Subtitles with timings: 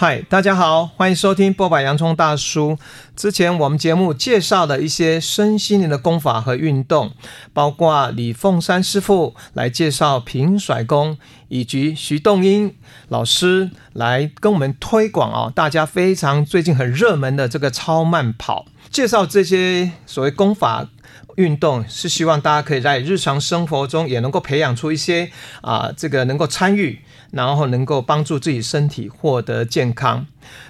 [0.00, 2.78] 嗨，大家好，欢迎收听剥吧洋葱大叔。
[3.16, 7.10] 之前我们节目介绍了一些身心灵的功法和运动，
[7.52, 12.76] 包括李凤山师傅来介绍平甩功，以及徐洞英
[13.08, 18.66] 老师来跟我们推广哦，大家非常最近很热门的这个超慢跑。
[18.88, 20.88] 介绍这些所谓功法
[21.34, 27.00] 运动，是希望大家可以在日常生活中也能够培养出一些啊、这个能够参与。
[27.30, 30.26] 然后能够帮助自己身体获得健康。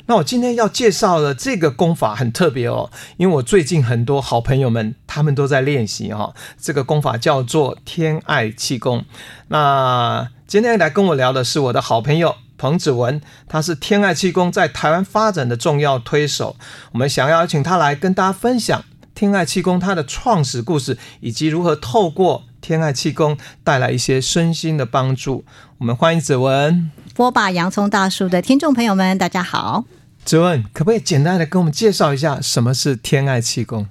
[0.06, 6.34] 那我今天要介绍的这个功法很特别哦，因为我最近很多好朋友们他们都在练习哈、哦。
[6.60, 9.04] 这个功法叫做天爱气功。
[9.48, 16.56] 那今天来跟我聊的是我的好朋友彭子文，他是天爱气功在台湾发展的重要推手。
[16.92, 25.42] 我们想要请他来跟大家分享天爱气功它的创始故事，以及如何透过天爱气功带来一些身心的帮助。
[25.78, 29.86] 我们欢迎子文，播吧洋葱大叔的听众朋友们，大家好。
[30.22, 33.86] 子文，可不可以简单的跟我们介绍一下什么是天爱气功？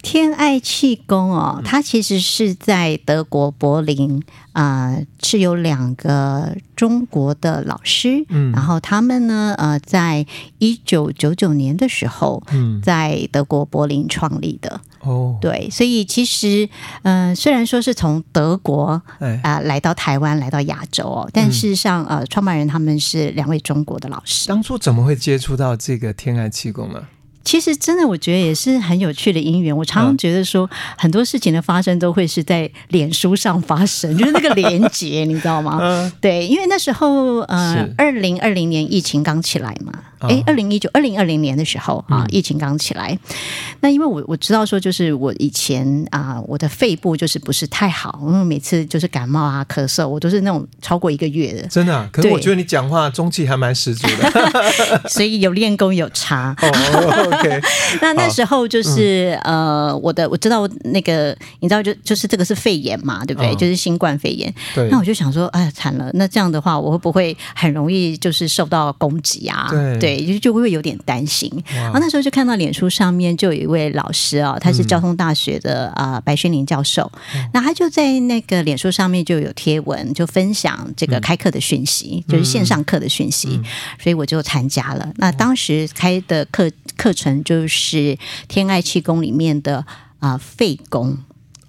[0.00, 10.24] 天爱气功哦，它其实是在德国柏林啊、呃，是有两个中国的老师，嗯，然后他们呢，呃，在
[10.56, 14.80] 一九九九年的时候，嗯，在德国柏林创立的。
[15.00, 16.68] 哦，对，所以其实，
[17.02, 24.48] 嗯、呃，虽然说是从德国啊、哎呃、来到台湾，来到亚洲哦，但事实上，呃，创办人他们是两位中国的老师。
[24.48, 27.02] 当初怎么会接触到这个天爱气功呢？
[27.44, 29.74] 其实真的，我觉得也是很有趣的因缘。
[29.74, 36.12] 我常常觉得说，很多事情的发生都会是在脸书上发生， 就是那个连结，你知道吗？
[36.20, 39.92] 对，因为那时候呃，二零二零年疫情刚起来嘛。
[40.20, 43.36] 哎，二零一九、二零二零年的时候啊，疫情刚起来，嗯、
[43.80, 51.68] 那因为我我知道说，就是我以前啊，我的肺部就是不是太好，因为每次就是感冒啊、咳嗽，我都是那种超过一个月的。
[51.68, 52.08] 真的、啊？
[52.12, 54.52] 可是我觉得你讲话中气还蛮十足的，
[55.08, 56.56] 所以有练功有差。
[56.60, 57.60] 哦，OK。
[58.02, 63.50] 那那时候就是、嗯、呃，我的我知道那个，你知道就就是这个是肺炎嘛，对不对？
[63.50, 64.52] 哦、就是新冠肺炎。
[64.74, 64.88] 对。
[64.90, 69.68] 那我就想说，哎，惨了，那这样的话，我会不会很容易就是受到攻击啊？
[69.70, 70.07] 对。
[70.07, 71.50] 对，就就会有点担心。
[71.66, 77.10] 然后那时候就看到脸书上面就有一位老师啊、哦，他是交通大学的啊、呃、白宣林教授，
[77.52, 83.60] 那他就在那个脸书上面就有贴文，就分享这个开课的讯息，就是线上课的讯息，
[84.02, 85.12] 所以我就参加了。
[85.16, 88.16] 那当时开的课课程就是
[88.48, 89.78] 天爱气功里面的
[90.18, 91.18] 啊、呃、肺功。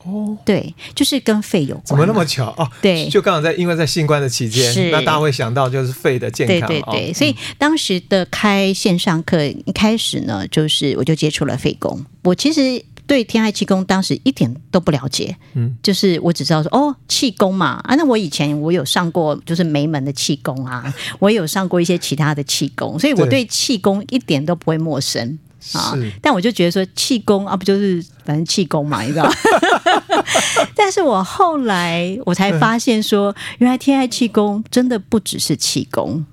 [0.05, 1.85] 哦，对，就是跟肺有关。
[1.85, 2.69] 怎么那么巧哦？
[2.81, 6.69] 对，就刚好在因为在新冠的期间，那大家会想到就是肺的健康。
[6.69, 12.05] 对对对，哦、所以当时的开线上课一开始呢，就是我就接触了肺功。
[12.23, 25.38] 我其实对天爱气功当时一点都不了解，嗯，就是我只知道说哦，气功嘛啊，那我以前我有上过就是梅门的气功啊，我也有上过一些其他的气功，所以我对气功一点都不会陌生。
[25.73, 25.93] 啊！
[26.21, 29.29] 但我就觉得说气功啊，不就是反正气功嘛，你知道？
[30.75, 36.25] 但是我后来我才发现说，原来天爱气功真的不只是气功。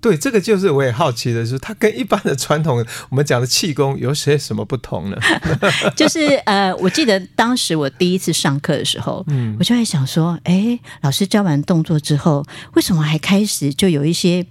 [0.00, 5.16] 对，这个就是我也好奇的是，它跟一般的传统我们讲的气功有些什么不同呢？
[5.96, 14.46] 就是呃，我记得当时我第一次上课的时候，嗯，我就会想说，哎，老师教完动作之后，为什么还开始就有一些？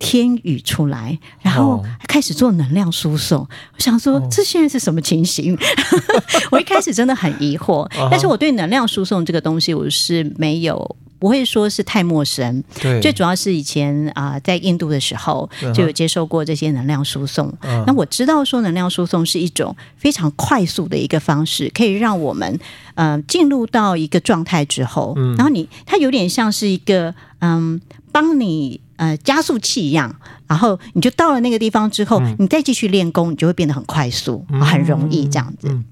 [0.00, 3.40] 天宇出来，然后开始做能量输送。
[3.40, 3.48] Oh.
[3.76, 5.56] 我想说，这现在是什么情形？
[6.50, 8.08] 我一开始真的很疑惑，uh.
[8.10, 12.64] 但是我对能量输送这个东西，我是没有不会说是太陌生。
[12.80, 17.48] 对，最主要是以前啊、呃，在印度的时候就有接受过这些能量输送。
[17.60, 17.84] Uh -huh.
[17.86, 22.58] 那我知道说，能量输送是一种非常快速的一个方式，可以让我们
[22.94, 27.78] 呃进入到一个状态之后，嗯、然后你它有点像是一个嗯
[28.10, 28.80] 帮你。
[29.00, 30.14] 呃，加速器一样，
[30.46, 35.68] 然后你就到了那个地方之后，嗯、你再继续练功，你就会变得很快速，嗯、很容易这样子。
[35.68, 35.82] 嗯、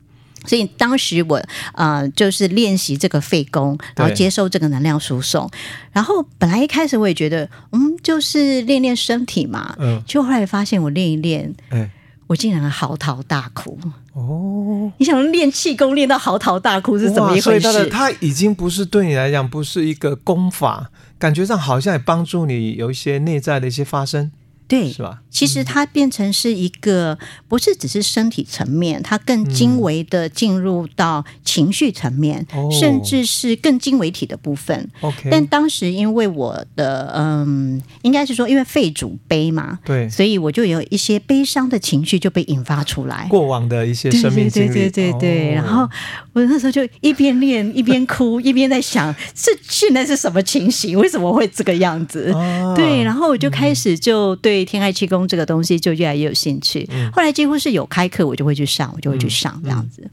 [0.45, 5.51] 所以当时我呃，就是练习这个肺功，然后接受这个能量输送。
[5.91, 9.75] 然后本来一开始我也觉得，嗯，就是练练身体嘛。
[9.79, 10.03] 嗯。
[10.07, 11.89] 就后来发现我练一练，嗯、
[12.29, 13.77] 我竟然嚎啕大哭。
[14.13, 14.93] 哦。
[14.99, 17.73] 你想练气功练到嚎啕大哭是怎么一回事？
[17.73, 20.91] 所以它已经不是对你来讲不是一个功法。
[21.19, 24.31] 感觉上好像也帮助你有一些内在的一些发生，
[24.69, 25.21] 对，是吧？
[25.31, 27.19] 其实它变成是一个，
[27.49, 34.91] 不是只是身体层面，它更精微的进入到情绪层面，嗯、甚至是更精微体的部分。
[35.01, 45.51] OK，但当时因为我的嗯，应该是说因为肺主悲嘛，对，所以我就有一些悲伤的情绪就被引发出来，过往的一些生命经历，对对对对对。
[45.51, 45.89] 哦、然后
[46.35, 50.99] 我那时候就一边练一边哭，一边在想，这现在是什么情形？
[50.99, 52.33] 为什么会这个样子？
[52.33, 56.89] 啊、对，然后我就开始就对天爱气功这个东西就越来越有兴趣。
[56.91, 60.09] 嗯、后来几乎是有开课，我就会去上，我就会去上这样子。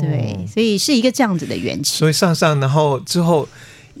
[0.00, 1.98] 对，所以是一个这样子的缘起。
[1.98, 3.48] 所以上上，然后之后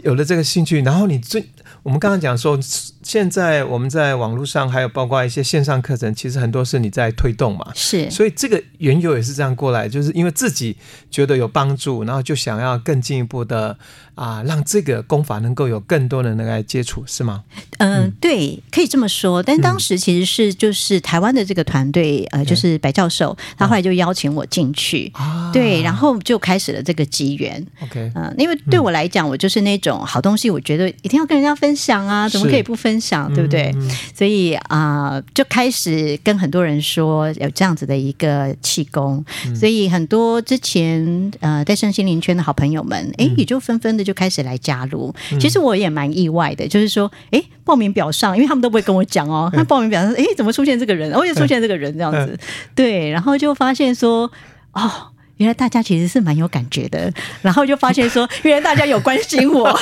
[0.02, 1.44] 有了这个兴趣，然后你最
[1.82, 2.58] 我们刚刚讲说。
[3.04, 7.70] 现在我们在网络上，还有包括一些线上课程，其实很多是你在推动嘛。
[7.74, 10.76] 是，所以这个缘由也是这样过来，就是因为自己
[11.10, 13.76] 觉得有帮助，然后就想要更进一步的
[14.14, 17.44] 啊，让这个功法能够有更多人能来接触，是吗？
[17.78, 19.42] 呃、嗯，对，可以这么说。
[19.42, 27.64] 但当时其实是就是台湾的这个团队，嗯、呃，就是白教授，他后来就邀请我进去，啊、对，然后就开始了这个机缘。
[27.82, 32.93] OK，嗯、呃，因为对我来讲，我就是那种好东西，我觉得一定要跟人家分享啊，怎么可以不分享？
[32.94, 33.72] 分享对不对？
[33.74, 45.12] 嗯嗯、所以啊、呃，就开始跟很多人说有这样子的一个气功，嗯、所以很多之前呃在身心灵圈的好朋友们，哎，也就纷纷的就开始来加入。
[45.32, 51.12] 嗯、其实我也蛮意外的，就是说，哎，报名表上，因为他们都不会跟我讲哦，那报名表上，哎，怎么出现这个人？
[51.12, 52.38] 哦，又出现这个人这样子，
[52.76, 54.30] 对，然后就发现说，
[54.72, 55.08] 哦。
[55.38, 59.76] 原来大家其实是蛮有感觉的，然后就发现说， 原来大家有关心我，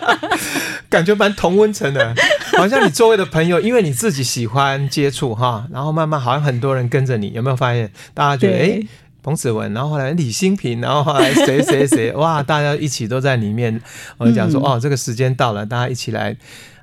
[0.88, 2.14] 感觉蛮同温层的，
[2.56, 7.90] 好像你周围的朋友，因为你自己喜欢接触哈，然后慢慢好像很多人跟着你，有没有发现？
[8.14, 8.86] 大家觉得哎对，
[9.22, 13.78] 彭子文，然后后来李新平，然后后来谁谁谁， 哇，大家一起都在里面，
[14.16, 16.34] 我就讲说、嗯、哦，这个时间到了，大家一起来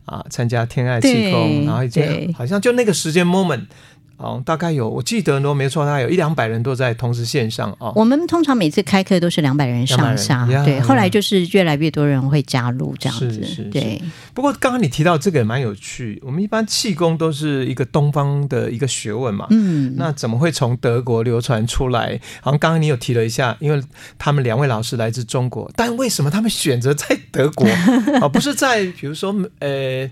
[0.05, 3.65] 啊参加天爱气功，然后一直好像就那个时间 moment。
[4.17, 7.93] 哦，大概有，我记得如果没错，大概有一两百人都在同时线上哦。
[7.95, 10.81] 我们通常每次开课都是两百人上下，对。
[10.81, 14.01] 后来就是越来越多人会加入这样子，是是是对。
[14.33, 22.19] 不过刚刚你提到这个也蛮有趣，我们一般气功都是一个东方的一个学问嘛，嗯，那怎么会从德国流传出来？
[22.41, 23.79] 好像刚刚你有提了一下，因为
[24.17, 27.67] 他们两位老师来自中国，但为什么他们选择在德国
[28.19, 30.09] 而 不是在比如说呃？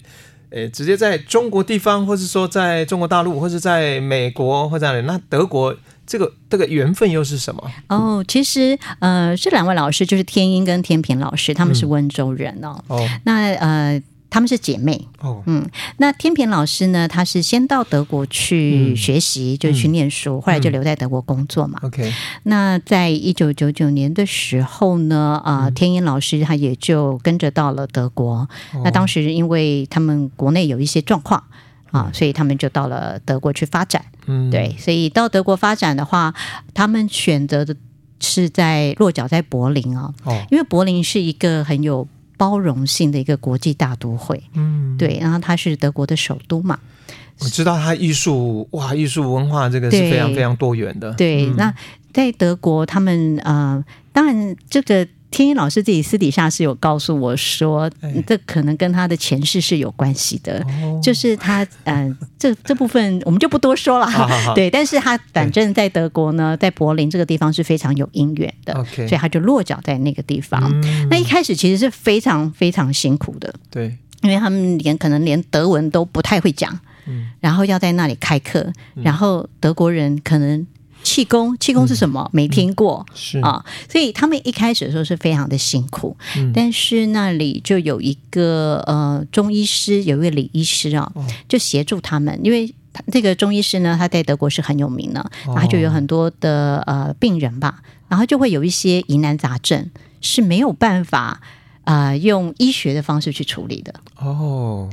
[0.55, 5.05] 诶，直接在中国地方，或是说在中国大陆，或是在美国，或者哪里？
[5.05, 5.75] 那德国
[6.07, 7.71] 这个这个缘分又是什么？
[7.89, 12.81] 哦，其实呃，这两位老师就是天音跟天平老师，他们是温州人哦。
[12.87, 14.01] 嗯、哦，那呃。
[14.35, 15.65] 他们是姐妹哦，嗯，
[15.95, 17.07] 那天平老师呢？
[17.07, 21.79] 他是先到德国去学习，嗯、就去念书，嗯、后来就留在德国工作嘛。
[21.83, 28.39] OK，那在一九九九年的时候呢，啊、天音老师他也就跟着到了德国。
[28.73, 31.41] 哦、那当时因为他们国内有一些状况
[31.91, 34.03] 啊，所以他们就到了德国去发展。
[34.25, 36.33] 嗯，对，所以到德国发展的话，
[36.73, 37.73] 他们选择的
[38.19, 42.05] 是在落脚在柏林啊，哦，因为柏林是一个很有。
[42.37, 46.79] 包容性的一个国际大都会，嗯，对，然后它是德国的首都嘛。
[47.39, 51.13] 我知道它艺术哇，艺术文化这个是非常非常多元的。
[51.13, 51.73] 对，嗯、那
[52.13, 55.07] 在德国，他们呃，当然这个。
[55.35, 57.91] 天一老师自己私底下是有告诉我说，
[58.25, 64.07] 这可能跟他的前世是有关系的，哎、就是他嗯、呃，这这部分我们就不多说了。
[64.07, 64.53] 好好好。
[64.55, 70.61] 对，但是他反正在德国呢，在柏林这个地方是非常有姻缘的，所以他就落脚在那个地方。
[70.81, 80.65] 嗯、那一开始其实是非常非常辛苦的，对，因为他们连可能连德文都不太会讲，嗯、然后要在那里开课，然后德国人可能。
[81.05, 82.19] 气功，气功是什么？
[82.25, 83.39] 嗯、没听过，嗯、是。
[83.39, 92.73] 啊，所以他们一开始的时候是非常的辛苦，嗯、但是那里就有一个呃中医师，有一位李医师啊，哦、就协助他们，因为
[93.11, 101.39] 这个中医师呢，他在德国是很有名的，哦、然后就有很多的呃病人吧，然后就会有一些疑难杂症是没有办法
[101.83, 103.93] 啊、呃、用医学的方式去处理的。
[104.17, 104.89] 哦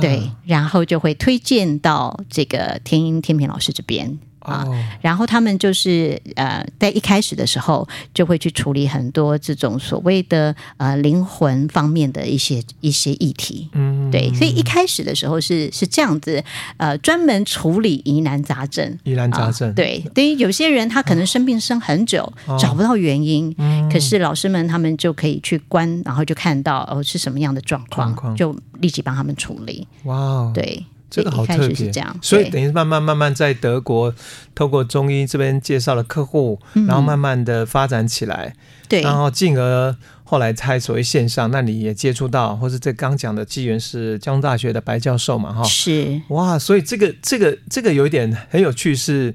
[0.00, 4.18] 对，然后就会推荐到这个天音天平老师这边。
[4.46, 4.66] 啊，
[5.00, 16.42] 然后他们就是呃，在一开始的时候就会去处理很多这种所谓的呃灵魂方面的一些一些议题，嗯，对，所以一开始的时候是是这样子，
[16.76, 30.84] 呃，专门处理疑难杂症，疑难杂症，对，等于有些人他可能生病生很久，哦、找不到原因，嗯、可是老师们他们就可以去观，然后就看到哦是什么样的状况，状况就立即帮他们处理，哇、哦，对。
[31.16, 34.14] 这个好特别，所以等于慢慢慢慢在德国，
[34.54, 38.54] 透过中医这边介绍了客户，然后慢慢的发展起来，
[38.86, 45.54] 对，然后进而后来才所谓线上，那你也接触到，或是这刚讲的机缘是交通大学的白教授嘛？
[45.54, 49.34] 哈，是哇，所以这个这个这个有一点很有趣是。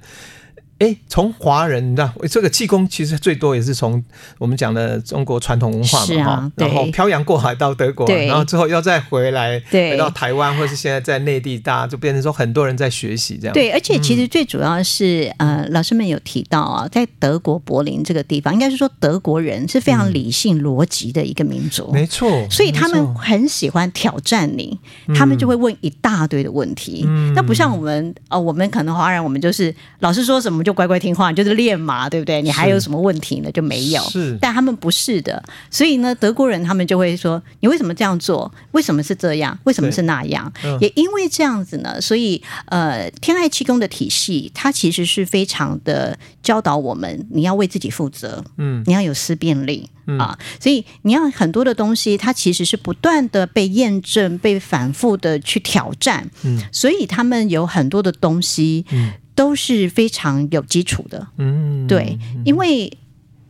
[0.82, 4.04] 哎，从华人，你知道这个气功其实最多也是从
[4.40, 13.54] 我们讲的中国传统文化嘛，哈、啊，然后漂洋过海到德国，然后之后又再回来，回到台湾，或是现在在内地，大家就变成说很多人在学习这样。
[13.54, 24.80] 对，而且其实最主要是，嗯、呃，老师们有提到啊，在德国柏林这个地方，应该是说德国人是非常理性逻辑的一个民族，没错，所以他们很喜欢挑战你，
[25.14, 27.06] 他们就会问一大堆的问题。
[27.08, 30.71] 嗯、那不像我们啊、呃，我们可能华人，我们就是老师说什么就。
[30.74, 32.42] 乖乖听话，你就是练嘛，对不对？
[32.42, 33.51] 你还有什么问题呢？
[33.51, 34.01] 就没有。
[34.10, 38.51] 是，但他们不是的，所以呢，德国人他们就会说：“你为什么这样做？
[38.72, 39.58] 为什么是这样？
[39.63, 59.12] 为什么是那样？”嗯、也因为这样子呢，所以呃，天爱气功的体系，它其实是非常的教导我们，你要为自己负责，嗯，你要有思辨力、嗯、啊，所以你要很多的东西，它其实是不断的被验证、被反复的去挑战，嗯，所以他们有很多的东西，嗯。
[59.41, 62.95] 都是非常有基础的，嗯，对，因为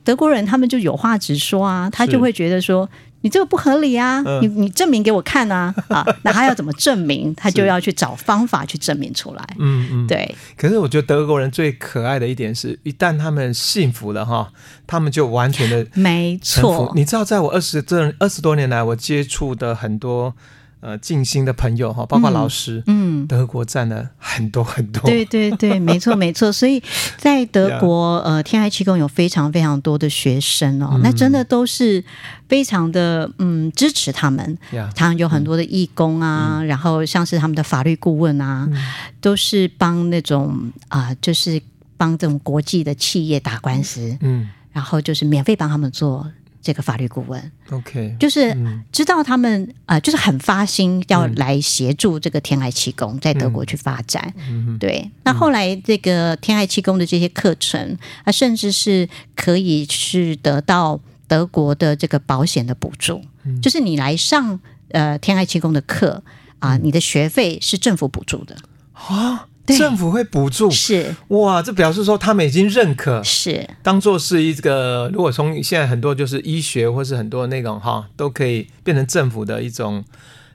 [0.06, 2.90] 德国人他们就有话直说啊，他就会觉得说
[3.24, 7.36] 你这个不合理啊，你你证明给我看啊，啊， 那他要怎么证明？
[7.36, 10.34] 他就要去找方法去证明出来，嗯嗯，对。
[10.56, 14.54] 可是我觉得德国人最可爱的一点是，一旦他们幸福了哈，
[14.88, 16.90] 他们就完全的没错。
[16.96, 20.34] 你知道，在我二十这二十多年来，我接触的很多。
[20.82, 25.04] 呃，静心的朋友哈，包括老师，嗯，嗯，德国占了很多很多。
[25.04, 26.52] 对对对，没错没错。
[26.52, 26.82] 所以
[27.18, 32.04] 在德国，呃，天爱气功有非常非常多的学生哦，嗯、那真的都是
[32.50, 34.58] 非常的嗯支持他们。
[34.96, 38.76] 他们有很多的义工啊，嗯、然后像是他们的法律顾问啊，嗯、
[39.22, 41.62] 都是帮那种啊、呃，就是
[41.96, 46.28] 帮这种国际的企业打官司，嗯，然后就是免费帮他们做。
[46.62, 48.56] 这个法律顾问，OK，就是
[48.92, 54.34] 知道他们啊、呃，就是很发心要来协助这个天爱气功在德国去发展。
[54.48, 66.24] 嗯、对，那后来这个天爱气功的这些课程啊，甚至是可以去得到德国的这个保险的补助，嗯、就是你来上呃天爱气功的课
[66.60, 68.56] 啊、呃，你的学费是政府补助的。
[68.94, 69.48] 啊。
[69.68, 71.16] 政府会补助，是。
[71.30, 73.70] 哇，这表示说他们已经认可，是。
[73.82, 80.04] 当做是一个，如果从现在很多就是医学或是很多那种哈，都可以变成政府的一种，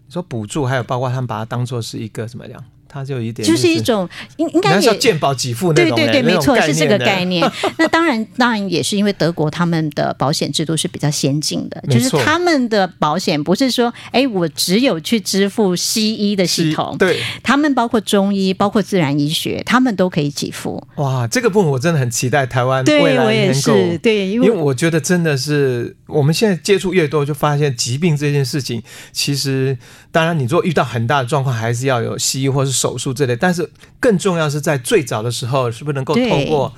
[0.06, 2.64] 你说补助，还有包括他们把它当做是一个什么样？
[2.88, 7.48] 它就一点、就是，就是一种应应该是要健保给付那种，对对对，没错，是这个概念。
[7.78, 20.82] 那当然，当然也是因为德国他们的保险制度是比较先进的，就是他们的保险不是说，哎，我只有去支付西医的系统，对，他们包括中医、包括自然医学，他们都可以给付。
[20.96, 29.76] 哇，这个部分我真的很期待台湾未来能够，对，我也是，对，因为我觉得真的是我们现在接触越多，就发现疾病这件事情，其实
[30.16, 32.96] 当然你如果遇到很大的状况，还是要有西医或是手。
[32.96, 33.70] 术之类，但是
[34.00, 36.72] 更重要是在最早的时候，是不是能够透过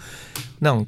[0.58, 0.84] 那种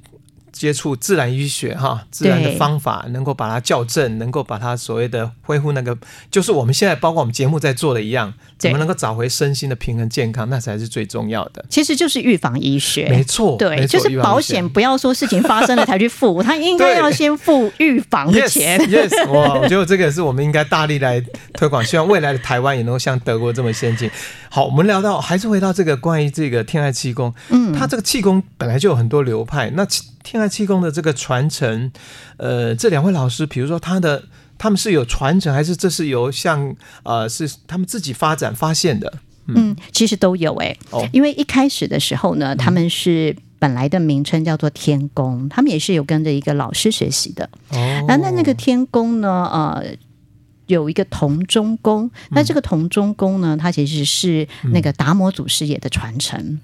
[0.52, 5.96] 接触自然医学哈，自然的方法，能够把它校正，能够把它所谓的恢复那个，
[6.30, 11.64] 就是我们现在包括我们节目在做的一样，怎么能够找回身心的平衡健康，那才是最重要的。
[11.68, 18.78] 其实就是预防医学，没错，对，就是保险不要说事情发生了才去付， 他应该要先付预防的钱。
[18.80, 24.10] Yes, yes，哇，我觉得这个是我们应该大力来推广，希望未来的台湾也能够像德国这么先进。
[24.48, 29.86] 好，我们聊到还是回到这个关于这个天爱气功，嗯，它这个气功本来就有很多流派，那
[30.22, 31.90] 天爱气功的这个传承，
[32.36, 34.22] 呃，这两位老师，比如说他的
[34.58, 39.12] 他们是有传承，还是这是由像呃是他们自己发展发现的？
[39.46, 49.96] 嗯，嗯其实都有哎、欸，哦，因为一开始的时候呢，他们是本来的名称叫做天宫，他们也是有跟着一个老师学习的，哦，那那那个天宫呢，呃。
[50.66, 56.60] 有一个同中功，那这个同中宫呢，它其实是那个达摩祖师爷的传承，嗯、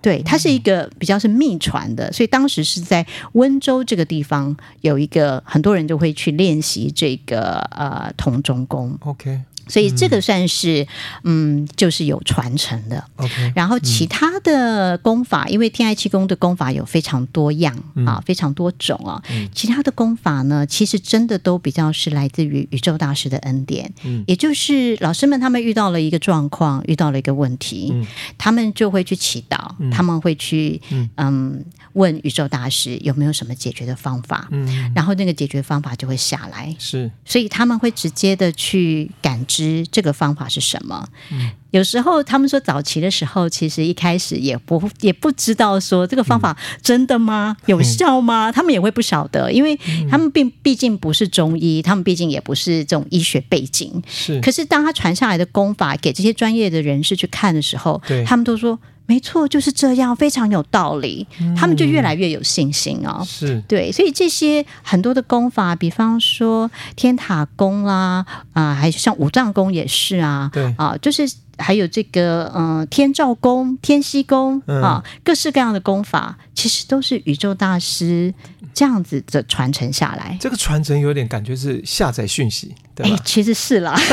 [0.00, 8.96] 对，它是一个比较是秘传的，所以当时是在温州这个地方有一个很多人就会去练习这个呃同中功。
[9.00, 9.40] OK。
[9.68, 10.86] 所以这个算是
[11.24, 13.04] 嗯，嗯，就是有传承的。
[13.16, 19.22] Okay, 然后其他的功法，嗯、因为天爱气功的功法有非常多样、嗯、啊，非常多种啊。
[19.30, 23.92] 嗯、其他的功法呢，其实真的都比较是来自于宇宙大师的恩典。
[24.04, 28.06] 嗯，也就是老师们他们遇到了一个状况，遇到了一个问题，嗯、
[28.36, 31.08] 他们就会去祈祷，嗯、他们会去嗯。
[31.16, 39.57] 嗯问宇宙大师有没有什么解决的方法，嗯，然后那个解决方法就会下来，是，所以他们会直接的去感知
[39.90, 41.06] 这个方法是什么。
[41.30, 47.56] 嗯，有时候他们说早期的时候，其实一开始也不也不知道说这个方法真的吗？
[47.60, 48.50] 嗯、有效吗？
[48.50, 49.78] 他们也会不晓得，因为
[50.10, 54.02] 他们并毕竟不是中医，他们毕竟也不是这种医学背景。
[54.06, 58.78] 是，可是当他传下来的功法给这些专业的人士去看的时候，对他们都说。
[59.08, 61.26] 没错，就是这样，非常有道理。
[61.40, 63.24] 嗯、他们就越来越有信心哦。
[63.24, 68.22] 是对，所以这些很多的功法，比方说天塔功啦，
[68.52, 78.34] 啊、呃，还有像五脏功也是啊，对啊，就是还有这个嗯、呃，天照功、天息功啊，各式各样的功法，其实都是宇宙大师
[78.74, 80.36] 这样子的传承下来。
[80.38, 82.74] 这个传承有点感觉是下载讯息。
[83.04, 83.98] 哎，其实是啦。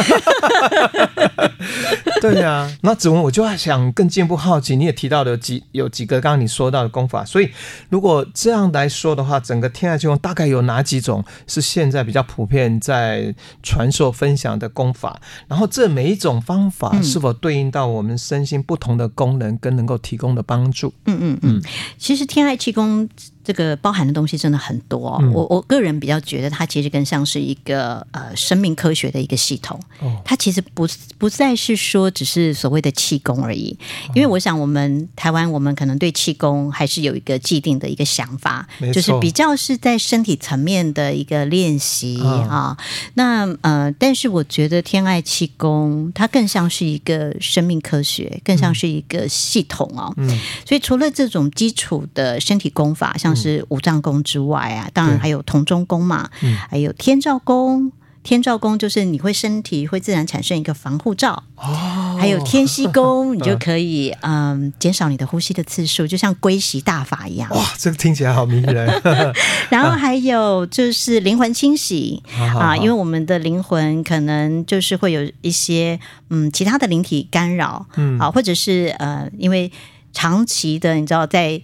[2.22, 7.50] 对呀、啊，那子文我就想更进一步好奇，你也提到的几有几个刚刚你说到的功法，所以
[7.90, 15.20] 如果这样来说的话，整个天爱气功大概有哪几种是现在比较普遍在传授分享的功法？
[15.48, 20.94] 然后这每一种方法是否对应到我们身心不同的功能跟能够提供的帮助？
[21.06, 21.62] 嗯嗯嗯，
[21.98, 23.08] 其实天爱气功。
[23.46, 29.80] 这个包含的东西真的很多，我我个人比较觉得它其实更像是一个呃生命科学的一个系统。
[30.02, 33.78] 哦、它其实不不再是说只是所谓的气功而已，
[34.14, 42.78] 因为我想我们台湾我们可能对气功还是有一个既定的一个想法，就是比较是在身体层面的一个练习啊、哦。
[43.14, 50.14] 那呃，但是我觉得天爱气功它更像是一个生命科学，更像是一个系统哦。
[50.18, 50.28] 嗯，
[50.66, 57.92] 所以除了这种基础的身体功法，像是五脏功之外啊，当然还有同中功嘛，嗯、还有天照功。
[58.26, 67.48] 天照功就是你会身体会自然产生一个防护罩，哦，还有天息功，你就可以嗯减少你的呼吸的次数，就像龟息大法一样。
[67.52, 69.02] 哇，这个听起来好迷人。
[69.70, 76.00] 然后还有就是灵魂清洗啊，啊，因为我们的灵魂可能就是会有一些
[76.32, 79.72] 嗯其他的灵体干扰，嗯啊，或者是呃因为
[80.12, 81.62] 长期的你知道在。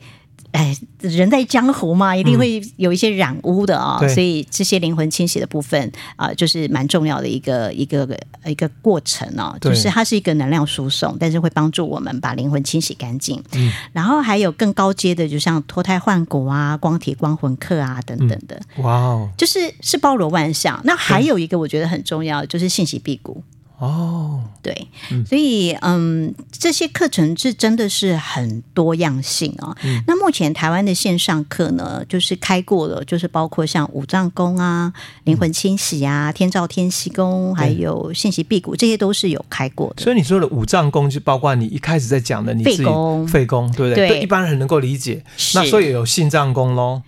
[0.51, 8.07] 哎，人在江湖嘛，一定会有一些染污的啊、哦，嗯、所以这些灵魂清洗的部分啊、呃，就是蛮重要的一个一个
[8.45, 9.57] 一个过程哦。
[9.61, 13.41] 就是它是一个能量输送，但是会帮助我们把灵魂清洗干净。
[13.53, 18.61] 嗯，然后还有更高阶的，就像脱胎换骨啊、光体光魂课啊等等的。
[18.75, 20.79] 嗯、哇哦，就是是包罗万象。
[20.83, 23.41] 那还有一个我觉得很重要，就是信息辟谷。
[23.81, 29.77] 哦，对，嗯、所以嗯，这些课程是真的是很多样性啊、哦。
[29.83, 40.03] 嗯、那目前台湾的线上课呢，就是开过了，就是包括像五脏功啊、灵魂清洗啊、嗯、天照天息功，还有信息辟谷，这些都是有开过的。
[40.03, 44.07] 所以你说的五脏功，就包括你一开始在讲的你自己肺功，肺功对不对？
[44.07, 45.23] 对，对一般人能够理解。
[45.55, 47.01] 那所以有心脏功喽。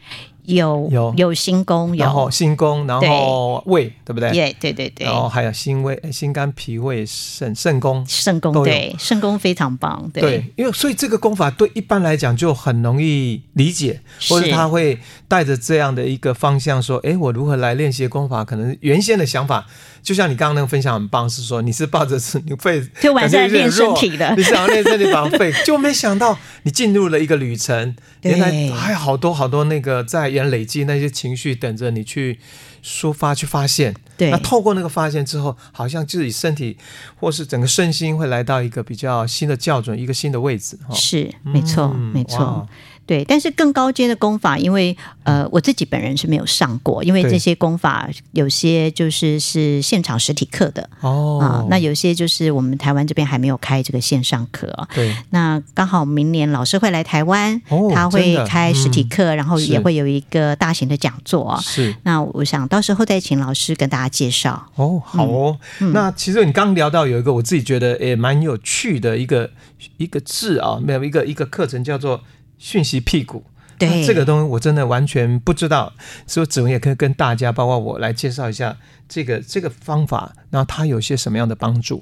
[0.45, 4.31] 有有有心功，然后心功，然后胃，对不对？
[4.31, 5.05] 对对对对。
[5.05, 10.09] 然后还有心胃、心肝脾胃肾肾功，肾功对肾功非常棒。
[10.13, 18.43] 对，因为所以这个功法对一般来讲就很容易理解，或者他会带着这样的一个方向说：哎，我如何来练习功法？
[18.43, 19.65] 可能原先的想法，
[20.03, 30.43] 就像你刚刚那个分享很棒，是说你是抱着是你肺就完全练身体的，你想要练身体把肺， 就没想到你进入了一个旅程，原来还有好多好多那个在。
[30.43, 32.37] 累积那些情绪，等着你去
[32.83, 33.95] 抒发、去发现。
[34.17, 36.77] 对，那透过那个发现之后，好像自己身体
[37.15, 40.77] 或是整个身心会来到一个比较新的校准，一个新的位置。
[40.91, 42.67] 是，没错，嗯、没错。
[43.05, 54.73] 对，但是更高阶的功法，因为呃，我自己本人是没有上过，因为这些功法有些就是是现场实体课的哦，那有些就是我们台湾这边还没有开这个线上课。
[54.95, 61.59] 对，那刚好明年老师会来台湾，哦、他会开实体课，嗯、然后也会有一个大型的讲座。
[61.61, 64.65] 是，那我想到时候再请老师跟大家介绍。
[64.75, 65.57] 哦，好哦。
[65.79, 69.49] 嗯、那其实你刚聊到有一个我自己觉得也蛮有趣的一个
[69.97, 72.21] 一个字啊，没有一个一个课程叫做。
[72.63, 73.43] 讯息屁股，
[73.77, 75.91] 对这个东西我真的完全不知道，
[76.25, 78.77] 所以子文也可以跟大家，包括我来介绍一下
[79.09, 82.01] 这个这个方法，然后它有些什么样的帮助？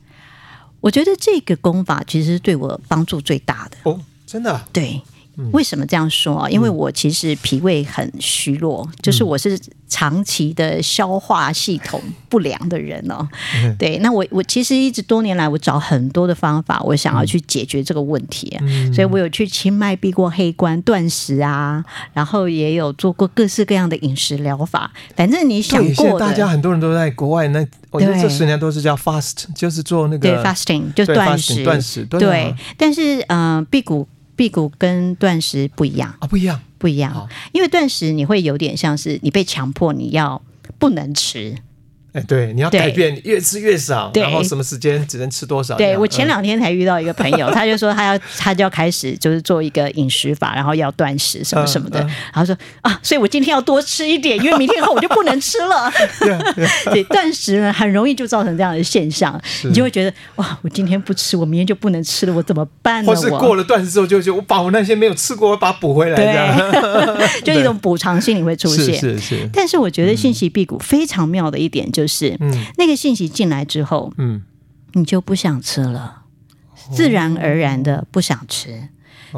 [0.81, 5.01] 我觉得这个功法其实是对我帮助最大的哦，真的对。
[5.51, 6.49] 为什么这样说啊？
[6.49, 13.27] 因为我其实脾胃很虚弱，嗯、就是我是长期的消化系统不良的人哦。
[13.63, 18.55] 嗯、对，那我我其实一直多年来，我找很多的方法，我想要去解决这个问题。
[18.61, 24.91] 嗯、所以我有去清迈避过黑关断食啊，然后也有做过各式各样的饮食疗法。
[25.15, 32.05] 反正你想过，大家很多人都在国外，那我觉得这十年都是叫 fast，就是做那个对 fasting，就断食断食。
[32.05, 34.07] 对，对，但是嗯、呃，辟谷。
[34.41, 36.15] 辟谷跟断食不一样。
[36.17, 37.29] 啊，不一样，不一样。
[37.51, 40.41] 因为断食你会有点像是你被强迫你要
[40.79, 41.55] 不能吃
[42.13, 45.77] 哎，对，你要改变，越吃越少，然后什么时间只能吃多少？
[45.77, 55.89] 对，我前两天才遇到一个朋友， 他就说他要他就要开始就是做一个饮食法，然后要断食什么什么的，然后说啊，所以我今天要多吃一点，因为明天后我就不能吃了。
[56.91, 63.07] 对，断食呢很容易就造成这样的现象，你就会觉得哇，我今天不吃，我明天就不能吃了，我怎么办呢？
[63.07, 68.93] 或是过了断食之后，就就我把我那些没有吃过，我把它补回来，对，就一种补偿心理会出现。
[68.99, 69.49] 是是。
[69.53, 72.00] 但是我觉得信息辟谷非常妙的一点就是。
[72.01, 74.41] 就是，嗯，那个信息进来之后，嗯，
[74.93, 76.23] 你就不想吃了，
[76.91, 78.89] 自然而然的不想吃。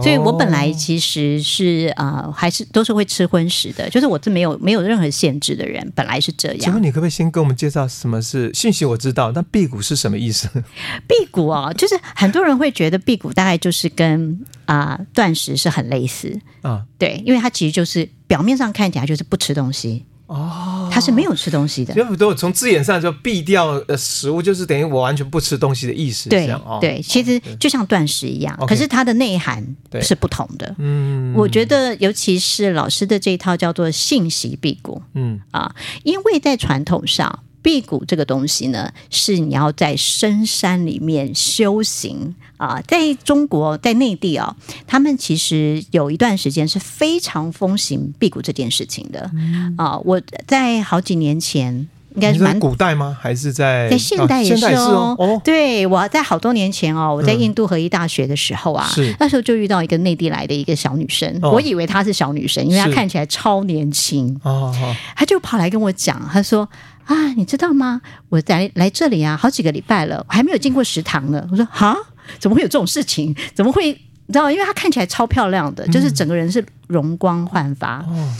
[0.02, 6.60] 所以我本来其实是啊、呃，还是都是会吃荤食的，就是我是没有没有任何限制的人，本来是这样。
[6.60, 8.86] 请问你可不可以先跟我们介绍什么是信息？
[8.86, 10.50] 我知道，但辟谷是什么意思？
[11.08, 20.06] 辟谷哦，就是很多人会觉得辟谷大概就是跟啊、呃、断食是很类似啊，对，因为它其实就是表面上看起来就是不吃东西。
[20.26, 21.94] 哦，他是没有吃东西的。
[21.96, 26.30] 因为都从字眼上就避掉呃食物，就是等于我完全不吃东西的意思。
[26.30, 26.48] 对，
[26.80, 29.66] 对，其实就像断食一样，可是它的内涵
[30.02, 30.76] 是不同的。
[30.78, 35.02] 嗯，我觉得尤其是老师的这一套叫做信息辟谷。
[35.16, 37.40] 嗯啊，因为在传统上。
[37.64, 42.80] 辟谷这个东西呢，是你要在深山里面修行啊。
[42.86, 49.32] 在中国，在内地啊，他们其实有一段时间是非常风行辟谷这件事情的。
[49.34, 53.18] 嗯、啊，我在好几年前，应该是蛮古代吗？
[53.20, 54.70] 还是在在现代也是哦。
[54.70, 64.38] 是哦哦对，我在好多年前哦，我在印度合一大学的时候啊，嗯、那时候就遇到一个内地来的一个小女生，哦、我以为她是小女生，因为她看起来超年轻。
[64.44, 64.76] 哦，
[65.16, 66.68] 她就跑来跟我讲，她说。
[67.06, 68.02] 啊，你知道吗？
[68.30, 71.48] 我在来这里啊，好几个礼拜了，我还没有进过食堂呢。
[71.52, 71.96] 我说哈，
[72.40, 73.36] 怎么会有这种事情？
[73.54, 73.92] 怎么会？
[74.26, 78.36] 你知道，因为她看起来超漂亮的，就是整个人是容光焕发，嗯、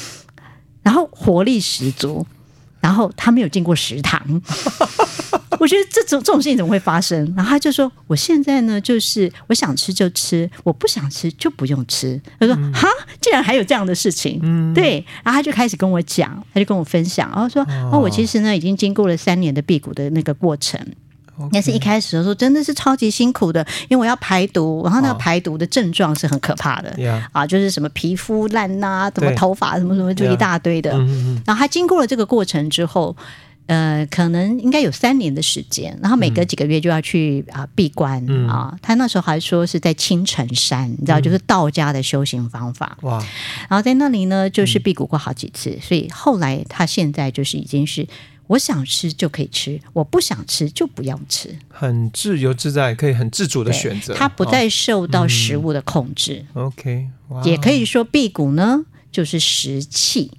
[0.82, 2.26] 然后活力十足。
[2.80, 4.22] 然后他没有进过食堂，
[5.64, 7.18] 我觉得这种这种事情怎么会发生？
[7.38, 12.86] 然后他就说：“我现在呢，就是我想吃就吃，我不想吃就不用吃。”他说：“哈，
[13.22, 14.96] 竟然还有这样的事情？”嗯，对。
[15.24, 20.78] 然后他就开始跟我讲，他就跟我分享，然后说：“哦，我其实呢，已经经过了三年的辟谷的那个过程。”
[21.52, 27.22] 但是一开始的时候真的是超级辛苦的，因为我要排毒，然后那个排毒的症状是很可怕的，oh.
[27.32, 30.94] 啊，就是什么皮肤烂呐、啊，什么头发什么什么就一大堆的。
[30.94, 31.42] Yeah.
[31.48, 33.16] 然后他经过了这个过程之后，
[33.68, 38.78] 呃，可能应该有三年的时间，然后每隔几个月就要去啊闭关、嗯、啊。
[38.82, 42.98] 他那时候还说是在青城山，你知道，就是道家的修行方法。
[43.02, 43.18] 哇！
[43.70, 48.08] 然后在那里呢，就是辟谷过好几次，所以后来他现在就是已经是。
[48.48, 54.14] 我想吃就可以吃，我不想吃就不要吃，很自由自在，可以很自主的选择。
[54.14, 56.46] 他不再受到食物的控制。
[56.52, 57.08] 哦嗯、OK，
[57.46, 60.30] 也可以说辟谷呢就是食气。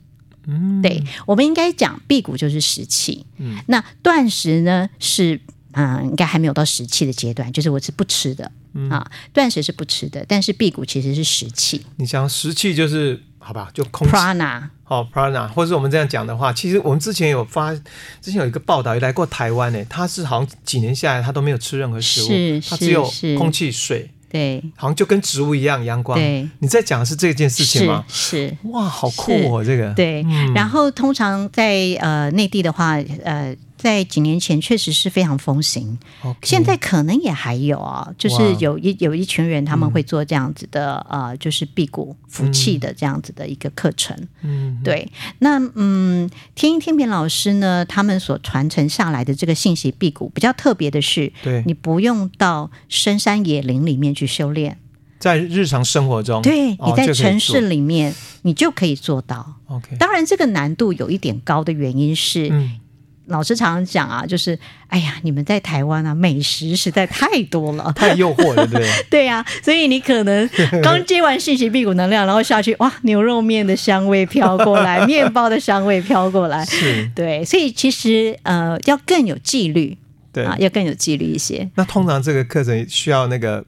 [0.46, 3.24] 嗯，对，我们应该讲辟谷就是食气。
[3.38, 5.40] 嗯，那断食呢是
[5.72, 9.10] 嗯、呃，应该还没有到食气的阶段，就是我是不吃的、嗯、啊。
[9.32, 11.84] 断食是不吃的，但是辟谷其实是食气。
[11.96, 14.68] 你想食气就是好吧，就空 prana。
[14.86, 17.74] 好，prana，或者是我们这样讲的话，其实我们之前有发，
[18.20, 23.02] 之前有一个报道，也来过台湾诶，他是好像几年下来，他都没有吃任何食物，他只有
[23.38, 26.18] 空气、水，对，好像就跟植物一样，阳光。
[26.18, 28.04] 对，你在讲的是这件事情吗？
[28.08, 29.94] 是，是哇，好酷哦，这个。
[29.94, 33.54] 对，嗯、然后通常在呃内地的话，呃。
[33.84, 36.36] 在几年前确实是非常风行，Okay.
[36.42, 44.16] 现在可能也还有啊，就是有一有一群人他们会做这样子的，嗯、呃，就是辟谷服气的这样子的一个课程。
[44.40, 45.06] 嗯，对。
[45.40, 54.78] 那嗯，天一天平老师呢，他们所传承下来的这个信息辟谷比较特别的是，对，你不用到深山野林里面去修炼，
[55.18, 59.56] 在日常生活中，对，你在城市里面，哦、你就可以做到。
[59.66, 62.80] OK，当然这个难度有一点高的原因是，嗯。
[63.26, 64.58] 老师常常讲啊，就是
[64.88, 68.90] 哎呀，你们在台湾啊，美食实在太多了， 太诱惑了，对不对？
[69.10, 70.48] 对呀、啊，所以你可能
[70.82, 79.96] 刚接完信息辟谷能量，然后下去哇，牛肉面的香味飘过来，面包的香味飘过来，是对，所以其实呃，要更有纪律，
[80.32, 81.70] 对啊，要更有纪律一些。
[81.76, 83.64] 那通常这个课程需要那个。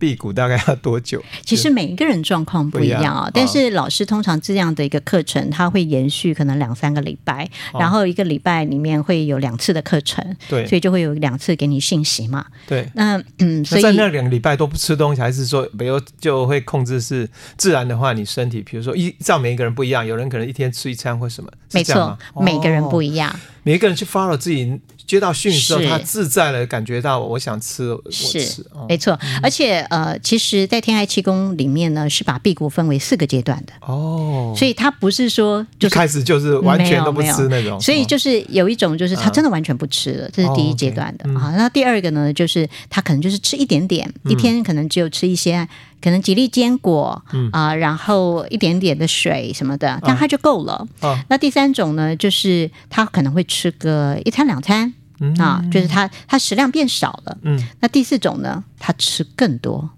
[0.00, 1.22] 辟谷大概要多久？
[1.44, 12.46] 其实每一个人状况不一样啊，但是老师通常这样的一个课程，它会延续可能两三个礼拜，然后一个礼拜里面会有两次的课程，对，所以就会有两次给你信息嘛。
[12.66, 24.80] 对，那嗯，所以在那两个礼拜都不吃东西，还是说没有就会控制是自然的话，你身体比如说依照每一个人不一样，有人可能一天吃一餐或什么，没错，每个人不一样，每一个人去 follow 自己。
[25.10, 29.18] 接到讯息之后，他自在的，感觉到我想吃，我是吃，哦、没错。
[29.42, 33.72] 而且呃，其实，在天爱气宫里面呢，是把辟谷分为四个阶段的。
[33.80, 41.28] 哦，所以他不是说就是开始就是完全都不吃那种，所以就是有一种就是他真的完全不吃了，嗯、这是第一阶段的。
[41.30, 41.50] 啊。
[41.56, 45.68] 那、哦 okay 嗯、第二个呢，就是他可能就是吃一点点，嗯、一天可能只有吃一些。
[46.02, 47.50] 可能几粒坚果，嗯。
[47.52, 50.88] 啊、呃，然后一点点的水什么的，但它就够了。
[51.00, 57.38] 哦、那第三种呢，就是他可能会吃个一餐两餐，嗯、啊，就是他他食量变少了。
[57.42, 59.90] 嗯，那第四种呢，他吃更多。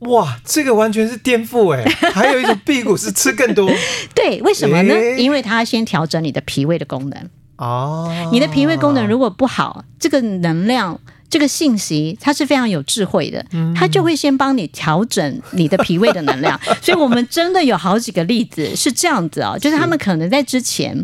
[0.00, 1.84] 哇，这个完全是颠覆哎！
[2.12, 3.68] 还有一种辟谷是吃更多，
[4.14, 4.94] 对，为什么呢？
[4.94, 7.28] 诶因为它先调整你的脾胃的功能。
[7.56, 11.00] 哦，你的脾胃功能如果不好，这个能量。
[11.30, 13.44] 这个信息它是非常有智慧的，
[13.76, 16.58] 它就会先帮你调整你的脾胃的能量。
[16.80, 20.96] 所以，我们真的有好几个例子是这样子啊、哦，就是他们可能在之前，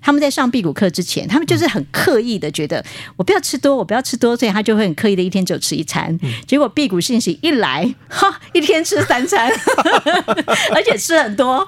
[0.00, 2.84] 他们在上辟谷课之前，他们就是很刻意的觉得
[3.16, 6.18] 我不要吃多，我不要吃多，所以他就会很刻意的一天只有吃一餐。
[6.46, 9.50] 结果辟谷信息一来，哈，一天吃三餐，
[10.74, 11.66] 而且吃很多。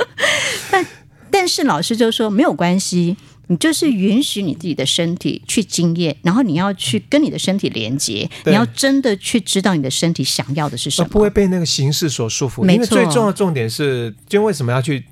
[0.70, 0.86] 但
[1.30, 3.16] 但是老师就说没有关系。
[3.48, 12.62] 你就是允许你自己的身体去经验，然后你要去跟你的身体连接，你要真的去知道你的身体想要的是什么，不会被那个形式所束缚。
[12.62, 12.74] 没错。
[12.74, 15.04] 因为最重要的重点是，就为什么要去？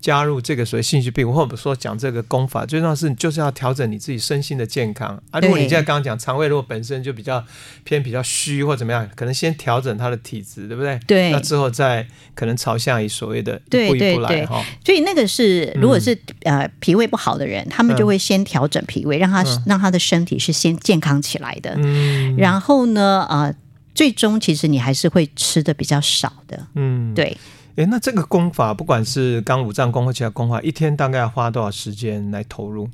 [0.00, 5.40] 加入这个所谓兴趣病，或者说讲这个功法，最重要是就是要调整你自己身心的健康啊。
[5.40, 7.44] 如果你现在刚刚讲肠胃如果本身就比较
[7.84, 10.98] 偏比较虚或怎么样，可能先调整它的体质，对不对？
[11.06, 11.32] 对。
[11.32, 14.64] 那之后再可能朝向以所谓的一步一步来哈。
[14.84, 21.74] 所以那个是如果是呃脾胃不好的人，他们就会先调整脾胃，让他让他的身体是先健康起来的。
[21.76, 22.36] 嗯。
[22.36, 23.52] 然后呢，呃，
[23.94, 26.66] 最终其实你还是会吃的比较少的。
[26.74, 27.36] 嗯，对。
[27.78, 32.90] 哎，那这个功法，不管是刚五脏功或其他功法，一天大概要花多少时间来投入？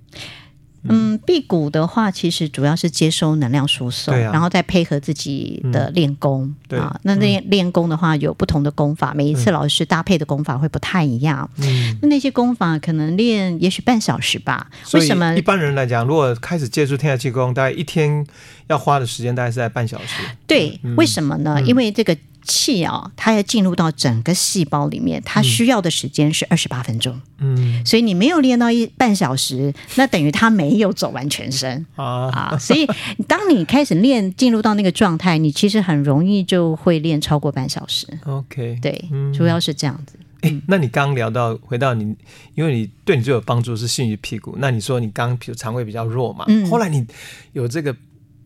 [0.86, 7.00] 嗯，辟谷的话，其实主要是接收能量输送，啊、然后再配合自己的练功、嗯、啊。
[7.04, 11.48] 那练练功的话，有不同的功法，每一次老师搭配的功法会不太一样。
[11.56, 14.66] 嗯，那那些功法可能练也许半小时吧。
[14.92, 15.34] 为什么？
[15.34, 18.26] 一般人来讲，如果开始接触天下气功，大概一天
[18.66, 20.22] 要花的时间大概是在半小时。
[20.46, 21.62] 对，嗯、为什么呢？
[21.62, 22.14] 因为这个。
[22.44, 27.20] 气啊，它要进入到整个细胞里面，它需要的时间是二十八分钟。
[27.38, 32.58] 嗯，所以你没有练到一半小时，那等于它没有走完全身啊，啊。
[32.58, 32.86] 所以
[33.26, 38.06] 当你开始练，进入到那个状态，你其实很容易就会练超过半小时。
[38.24, 40.18] OK，对，嗯、主要是这样子。
[40.42, 42.14] 哎，那你刚聊到回到你，
[42.54, 47.06] 因为你对你最有帮助是性欲屁股，那你说你刚比如肠胃比较弱嘛，嗯、后来你
[47.52, 47.94] 有这个。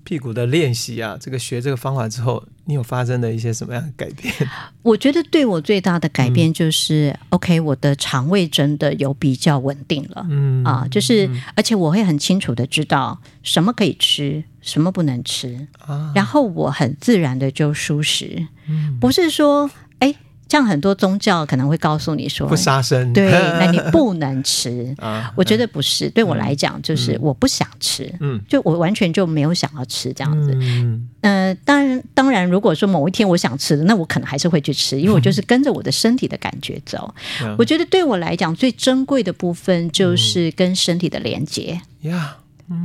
[0.08, 4.32] 辟谷的练习啊，这个学这个方法之后，你有发生的一些什么样的改变？
[4.80, 10.26] 我觉得对我最大的改变就是、嗯、OK，我的肠胃真的有比较稳定了。
[10.30, 20.14] 嗯啊，就是、嗯、而且我会很清楚的知道什么可以吃，什么不能吃，啊、然后我很自然的就舒适，嗯、不是说哎。
[20.48, 23.30] 像很多宗教可能会告诉你说，不杀生，对，
[23.60, 24.94] 那你不能吃。
[25.36, 30.50] 我觉得不是，对我来讲就是我不想吃，嗯，就我完全就没有想要吃这样子。
[30.54, 37.14] 嗯，呃，当然，当然，如果说某一天我想吃的，那我可能还是会去吃，因为我就是跟着我的身体的感觉走。
[37.58, 41.80] 我觉得对我来讲最珍贵的部分就是跟身体的连接。
[42.02, 42.36] 呀，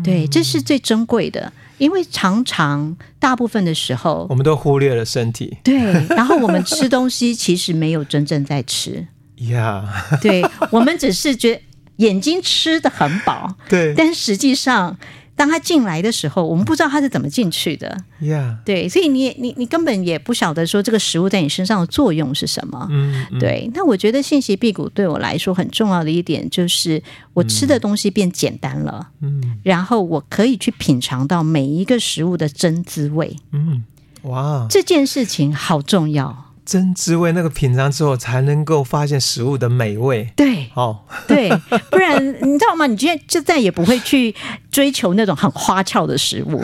[0.03, 1.51] 对，这是最珍贵的。
[1.77, 5.57] 因为常常大部分的时候，我们都忽略了身体。
[5.63, 5.75] 对，
[6.09, 9.07] 然后我们吃东西其实没有真正在吃。
[9.49, 9.83] 呀.
[10.21, 11.61] 对，我们只是觉得
[11.97, 13.55] 眼睛吃的很饱。
[13.69, 14.97] 对，但实际上。
[15.35, 17.97] 当他进来的时候，我们不知道他是怎么进去的。
[18.21, 18.57] Yeah.
[18.63, 22.87] 对，所以你你你根本也不晓得说这个食物在你身上的作用是什么。
[22.91, 23.69] 嗯，嗯对。
[23.73, 27.01] 那我觉得信息辟谷对我来说很重要的一点就是，
[27.33, 29.09] 我吃的东西变简单了。
[29.21, 33.35] 嗯，然后我可以去品尝到每一个食物的真滋味。
[33.51, 33.83] 嗯，
[34.23, 36.52] 哇，这件事情好重要。
[36.65, 40.31] 真滋味，那个品尝之后才能够发现食物的美味。
[40.35, 41.49] 对，哦， 对，
[41.89, 42.87] 不然你知道吗？
[42.87, 44.33] 你今天就再也不会去
[44.71, 46.63] 追求那种很花俏的食物，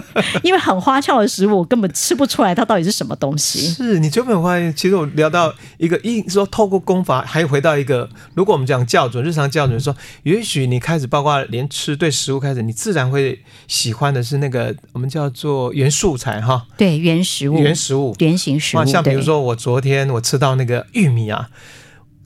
[0.42, 3.66] 因为很花俏的食物我根本吃不出来它到底是什么东西。
[3.66, 4.74] 是你就没有发现？
[4.74, 16.66] 其实我聊到一个一说透过功法，还回到一个，如果我们讲校准，日常校准说，也许你开始包括连吃对食物开始，你自然会喜欢的是那个我们叫做原素材哈。
[16.78, 19.32] 对，原食物，原食物，原型食物，像比如说。
[19.42, 21.48] 我昨天我吃到那个玉米啊，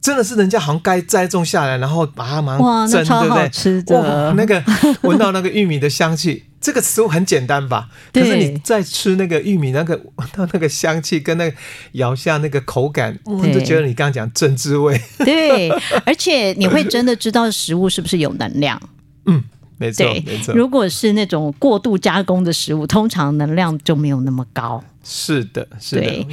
[0.03, 3.49] 真的是人家好像该栽种下来，然后把它马上蒸，对不对？
[3.49, 4.63] 吃的，那个
[5.03, 7.89] 闻到那个玉米的香气，这个食物很简单吧？
[8.13, 11.57] 可是你在吃那个玉米，那个闻到 那个香气跟那个
[11.93, 15.01] 咬下那个口感，我就觉得你刚刚讲真滋味。
[15.19, 15.69] 对，
[16.05, 18.81] 而且你会真的知道食物是不是有能量。
[19.27, 19.45] 嗯。
[19.79, 20.55] 没错，对，没错。
[20.55, 24.83] 如果是那种过度加工的食物，通常能量就没有那么高。
[25.09, 26.03] 是的，是的。
[26.03, 26.27] 对，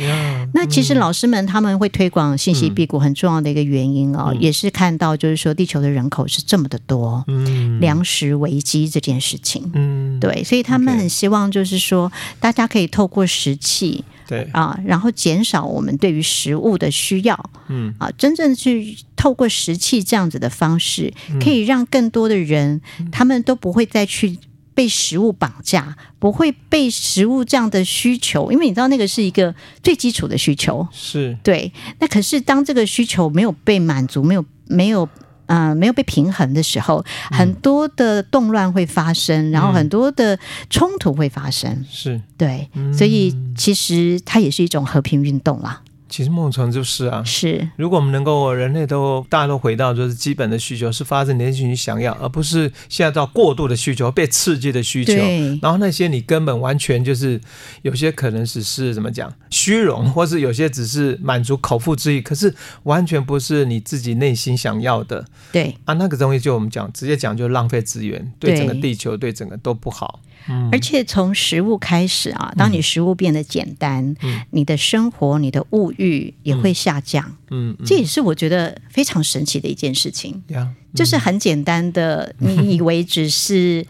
[0.52, 14.50] 那其实老师们他们会推广信息辟谷很重要的一个原因哦，嗯、也是看到就是说地球的人口是这么的多，嗯，粮食危机这件事情，嗯，对，所以他们很希望就是说大家可以透过食器，对。
[14.54, 17.94] 啊，然后减少我们对于食物的需要，嗯。
[18.00, 22.82] 啊，真正去透过食器这样子的方式，可以让更多的人
[23.12, 24.40] 他们都不会再去。
[24.76, 31.72] 被食物绑架，不会被食物这样的需求，因为你知道那个是一个最基础的需求，是对。
[32.00, 35.08] 那可是当这个需求没有被满足，没有没有
[35.46, 40.38] 呃没有被平衡的时候，嗯、很多的动乱会发生，然后很多的
[40.70, 42.70] 冲突会发生，是对。
[42.98, 45.82] 所以其实它也是一种和平运动啦。
[46.14, 47.68] 其实梦成就是啊，是。
[47.76, 55.12] 如果我们能够人类都大家都回到就是基本的需求，是发自内心想要，而不是现在到过度的需求、被刺激的需求。
[55.60, 57.42] 然后那些你根本完全就是
[57.82, 65.26] 有些可能只是怎么讲虚荣，或是有些只是满足口腹之欲，可是完全不是你自己内心想要的。
[65.52, 65.76] 对。
[65.86, 70.20] 啊，那个东西就我们讲直接讲就浪费资源，对整个地球对整个都不好。
[70.48, 70.70] 嗯。
[70.72, 76.34] 而且从食物开始啊，当你食物变得简单，嗯，你的生活、你的物欲。
[76.44, 80.44] 也会下降，嗯，嗯，这也是我觉得非常神奇的一件事情。
[80.50, 83.86] 嗯、就是很简单的，你以为只是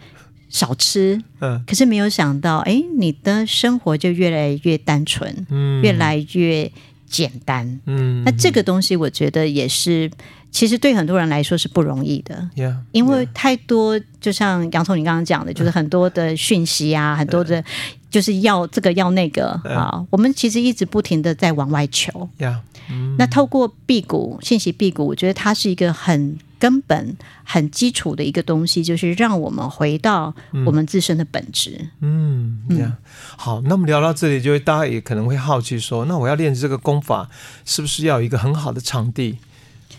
[0.48, 6.70] 少吃， 嗯，可是没有想到，哎，你的生活就越来越单纯，嗯，越来越
[7.14, 8.24] 简单，嗯。
[8.24, 10.10] 那这个东西，我觉得也是，
[10.50, 17.62] 其实对很多人来说是不容易的，yeah, 因为太多，就像洋葱你刚刚讲的，就是很多的讯息啊，很多的。
[18.14, 22.28] 就是要这个要那个啊，我们其实一直不停的在往外求。
[23.18, 31.90] 那透过辟谷信息辟谷，我觉得它是一个很根本、很基础的一个东西，就是让我们回到我们自身的本质。
[32.00, 32.96] 嗯，嗯，
[33.36, 37.28] 好，那么聊到这里，就大家也可能会好奇说，那我要练这个功法，
[37.66, 39.36] 是不是要有一个很好的场地？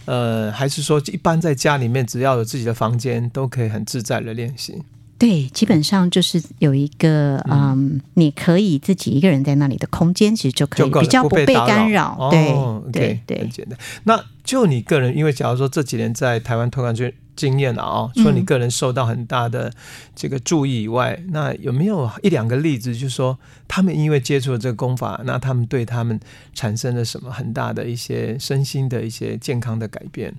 [0.06, 4.82] 呃，还是说一般在家里面，只要有自己的房间，都可以很自在的练习？
[5.26, 12.30] 对，基本上就是有一个嗯，嗯，你可以自己一个人在那里的空间，其实就可以比较不被干扰。
[12.30, 13.76] 对、哦、对对，很简单。
[14.04, 19.74] 那就你个人，因为假如说这几年在台湾推广经经验了啊，除了你个人受到很大的
[20.16, 23.36] 这个注意以外，嗯、那有没有一两个例子，就是说
[23.68, 26.20] 他们因为接触了这个功法，那他们对他们
[26.54, 30.36] 产生了什么很大的一些身心的一些健康的改变？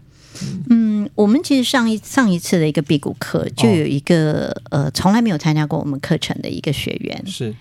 [0.69, 0.86] 嗯，
[1.17, 7.57] 我们其实上一上一次的一个辟谷课，就有一个、哦、呃从来没有参加过我们课程的一个学员，是，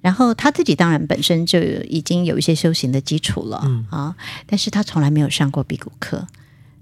[0.00, 3.86] 然后他自己当然本身就已经有一些修行的基础了，嗯。
[3.88, 6.26] 啊，但是他从来没有上过辟谷课，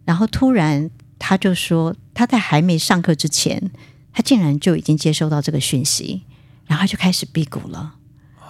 [0.06, 3.70] 然后突然他就说他在还没上课之前，
[4.14, 6.22] 他竟然就已经接收到这个讯息，
[6.64, 7.94] 然后他就开始辟谷了。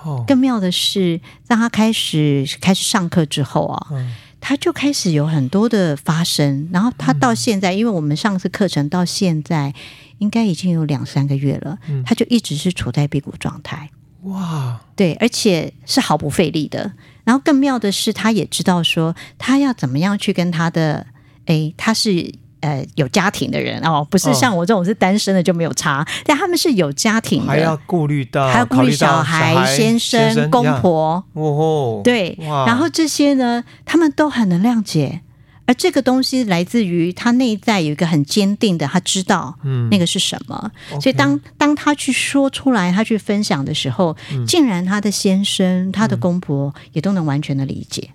[0.04, 3.88] 哦，更妙的是，当他开始开始上课之后啊。
[3.90, 9.74] 嗯他就开始有很多的发生，然后他到现在，嗯、因为我们上次课程到现在
[10.18, 13.90] 应该已经有两三个月了，嗯、他就一直是处在辟谷状态。
[14.22, 16.92] 哇，对，而且是毫不费力的。
[17.24, 21.06] 然后更妙的是，他也知道说他要怎么样去跟他的，
[21.46, 22.32] 诶，他是。
[22.60, 35.20] 呃，有家庭的人哦，不是像我这种是单身的就没有差，哦、但他们是有家庭的，还要顾虑到，还要顾虑小孩、先生、公婆，哦，对，然后这些呢，他们都很能谅解，
[35.66, 48.10] 而这个东西来自于他内在有一个很坚定的，他知道，嗯，那个是什么，嗯、所以当当他去说出来，他去分享的时候，嗯、竟然他的先生、他的公婆也都能完全的理解。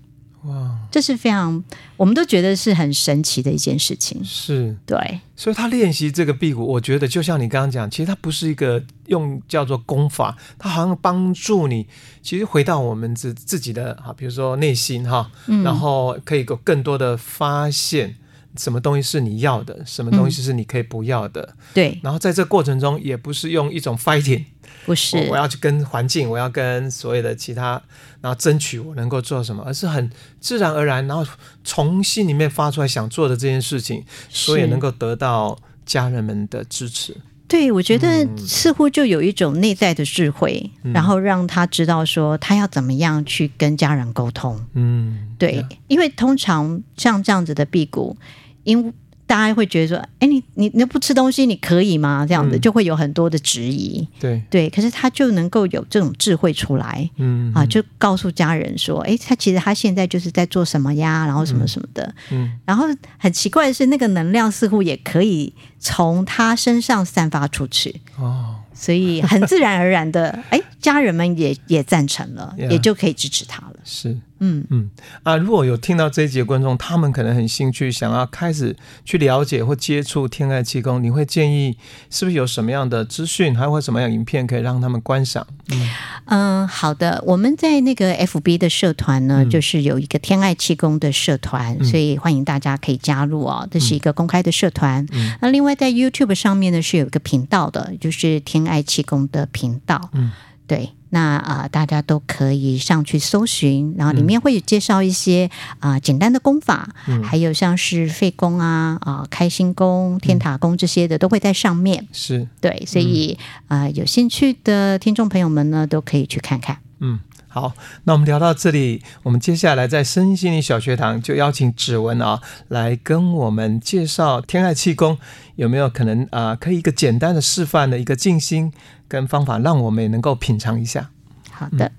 [0.92, 1.64] 哇，这是非常，
[1.96, 4.22] 我们都觉得是很神奇的一件事情。
[4.24, 11.88] 是，对，所以他练习这个辟谷，我觉得就像你刚刚讲，其实它不是一个用叫做功法，它好像帮助你，
[12.22, 18.16] 其实回到我们自自己的哈，比如说内心哈，嗯、然后可以有更多的发现，
[18.58, 21.42] 什么东西是你要的，什么东西是你可以不要的。
[21.42, 24.44] 嗯、对，然后在这过程中，也不是用一种 fighting。
[24.86, 25.18] 不是。
[25.18, 27.82] 我，我要去跟环境，我要跟所有的其他，
[28.22, 31.26] 然后争取我能够做什么，而是很自然而然，然后
[31.64, 37.16] 从心里面发出来想做的这件事情，所以能够得到家人们的支持。
[37.48, 44.58] 对，我觉得似乎就有一种内在的智慧，嗯、然后让他知道说他要怎么样去跟家人沟通。
[44.74, 48.16] 嗯，对，因为通常像这样子的辟谷，
[48.64, 48.94] 因
[49.32, 52.26] 大家会觉得说，哎，你你你不吃东西，你可以吗？
[52.28, 54.06] 这样子、嗯、就会有很多的质疑。
[54.20, 54.44] 对。
[54.50, 62.86] 对，可是他就能够有这种智慧出来，嗯啊，就告诉家人说，哎，他其实他现在就是在做什么呀，然后什么什么的，嗯，然后
[63.17, 68.01] 很奇怪的是，那个能量似乎也可以从他身上散发出去。
[68.18, 68.58] 哦。
[68.74, 73.76] 所以很自然而然的，哎，家人们也也赞成了 也就可以支持他了。
[73.84, 74.89] 是，嗯嗯
[75.24, 78.76] 啊，如果有听到这一集的观众，他们可能很兴趣，想要开始
[79.06, 81.78] 去了解或接触天爱气功，你会建议
[82.10, 85.46] 是不是有什么样的资讯，还有什么样影片可以让他们观赏？
[85.70, 85.89] 嗯，
[86.26, 93.68] 嗯好的，我们在那个 FB 的社团呢，嗯、就是有一个天爱气功的社团，嗯、所以欢迎大家可以加入哦。
[93.72, 95.06] 这是一个公开的社团。
[95.12, 98.72] 嗯、那另外在 YouTube 上面呢，是有一个频道的，就是天爱。
[98.72, 100.32] 爱气功的频道，嗯，
[100.66, 105.49] 对，那啊、呃，大家都可以上去搜寻，然后里面会有介绍一些
[105.80, 112.47] 啊、呃、简单的功法，嗯，还有像是肺功啊、啊、呃、开心功、天塔功这些的都会在上面，是。
[112.59, 113.38] 对，所以
[113.68, 117.20] 啊、呃，有兴趣的听众朋友们呢，都可以去看看，嗯。
[117.54, 117.74] 好，
[118.06, 122.39] 那我们聊到这里，我们接下来在身心灵小学堂就邀请指纹啊
[122.70, 125.18] 来跟我们介绍天爱气功，
[125.58, 128.72] 有没有可能啊、可以一个简单的示范的一个静心
[129.10, 131.10] 跟方法，让我们也能够品尝一下。
[131.52, 131.91] 好的。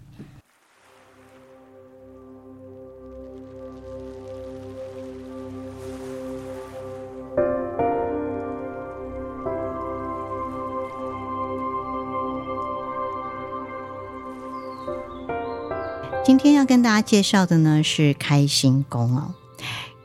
[16.24, 19.34] 今天要跟大家介绍的呢是开心功哦。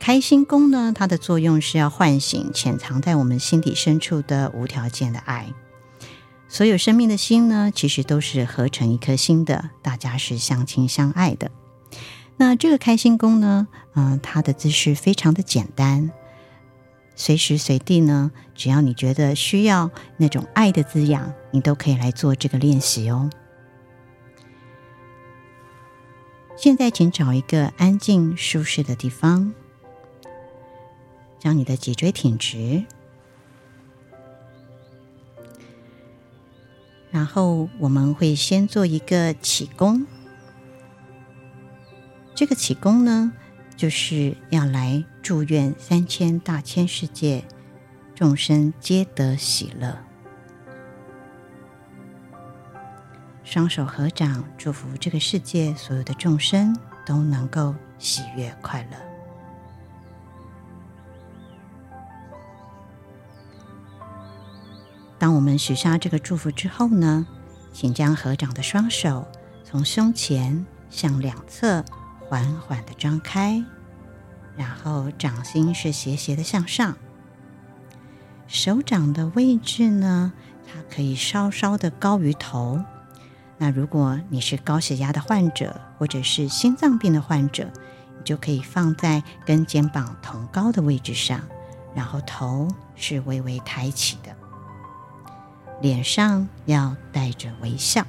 [0.00, 5.54] 开心功呢，它的作用是要唤醒潜藏在我们心底深处的无条件的爱。
[6.48, 11.52] 所有生命的心呢，其实都是合成一颗心的，大家是相亲相爱的。
[12.36, 16.10] 那这个开心功呢，嗯、它的姿势非常的简单，
[17.14, 23.30] 随时随地呢，只要你觉得需要那种爱的滋养，你都可以来做这个练习哦。
[26.60, 29.54] 现在，请找一个安静、舒适的地方，
[31.38, 32.84] 将你的脊椎挺直，
[37.12, 40.04] 然后我们会先做一个起功。
[42.34, 43.32] 这个起功呢，
[43.76, 47.44] 就是要来祝愿三千大千世界
[48.16, 50.07] 众生皆得喜乐。
[53.50, 58.98] 双手合掌，祝福这个世界所有的众生都能够喜悦快乐。
[65.18, 67.26] 当我们许下这个祝福之后呢，
[67.72, 69.26] 请将合掌的双手
[69.64, 71.82] 从胸前向两侧
[72.28, 73.64] 缓缓的张开，
[74.58, 76.94] 然后掌心是斜斜的向上。
[78.46, 80.34] 手掌的位置呢，
[80.66, 82.84] 它可以稍稍的高于头。
[83.60, 87.68] 那如果你是高血压的患者，或者是心脏病的患者，
[88.16, 91.40] 你就可以放在跟肩膀同高的位置上，
[91.92, 94.30] 然后头是微微抬起的，
[95.80, 98.06] 脸上要带着微笑。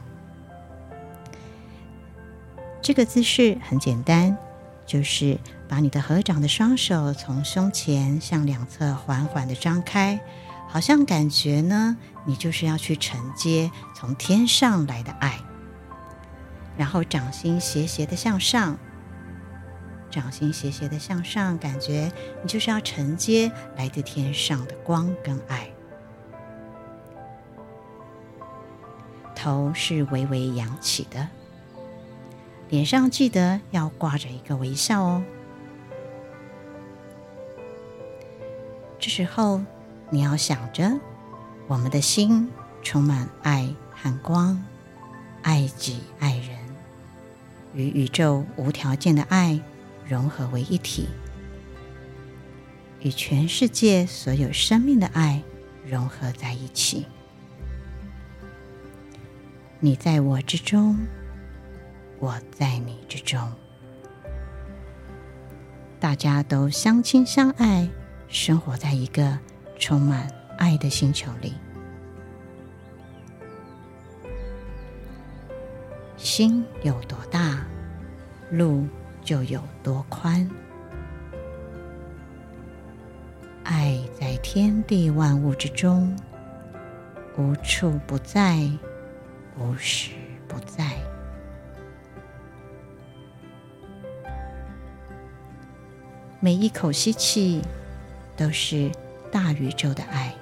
[2.81, 4.37] 这个姿势很简单，
[4.85, 10.19] 就是把你的合掌的双手从胸前向两侧缓缓的张开。
[10.71, 15.37] 好像感觉呢，你就是要去承接从天上来的爱，
[16.77, 18.77] 然后掌心斜斜的向上，
[20.09, 22.09] 掌心斜斜的向上，感觉
[22.41, 25.69] 你就是要承接来自天上的光跟爱。
[29.35, 31.27] 头是微微扬起的，
[32.69, 35.21] 脸上记得要挂着一个微笑哦。
[38.97, 39.59] 这时候。
[40.11, 40.99] 你要想着，
[41.67, 42.49] 我们的心
[42.81, 43.71] 充满爱
[44.01, 44.63] 和光，
[45.41, 46.57] 爱己爱人，
[47.73, 49.59] 与宇宙无条件的爱
[50.07, 51.07] 融合为一体，
[53.01, 55.41] 与全世界所有生命的爱
[55.85, 57.05] 融合在一起。
[59.79, 60.97] 你在我之中，
[62.19, 63.51] 我在你之中，
[65.99, 67.89] 大家都相亲相爱，
[68.27, 69.37] 生活在一个。
[69.81, 71.53] 充满爱的星球里，
[76.19, 77.65] 心有多大，
[78.51, 78.85] 路
[79.23, 80.47] 就有多宽。
[83.63, 86.13] 爱在天地万物之中，
[87.37, 88.69] 无处不在，
[89.57, 90.11] 无时
[90.45, 90.91] 不在。
[96.41, 97.61] 每一口吸气，
[98.37, 98.91] 都是。
[99.31, 100.33] 大宇宙的爱。